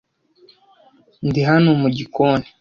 [1.27, 2.47] Ndi hano mu gikoni.